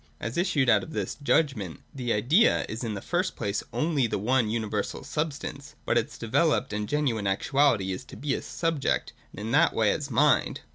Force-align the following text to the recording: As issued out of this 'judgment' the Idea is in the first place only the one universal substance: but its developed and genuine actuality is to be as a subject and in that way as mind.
As 0.19 0.35
issued 0.35 0.67
out 0.67 0.81
of 0.81 0.93
this 0.93 1.13
'judgment' 1.21 1.81
the 1.93 2.11
Idea 2.11 2.65
is 2.67 2.83
in 2.83 2.95
the 2.95 3.03
first 3.03 3.35
place 3.35 3.61
only 3.71 4.07
the 4.07 4.17
one 4.17 4.49
universal 4.49 5.03
substance: 5.03 5.75
but 5.85 5.95
its 5.95 6.17
developed 6.17 6.73
and 6.73 6.89
genuine 6.89 7.27
actuality 7.27 7.91
is 7.91 8.03
to 8.05 8.17
be 8.17 8.33
as 8.33 8.39
a 8.39 8.49
subject 8.49 9.13
and 9.31 9.39
in 9.41 9.51
that 9.51 9.75
way 9.75 9.91
as 9.91 10.09
mind. 10.09 10.61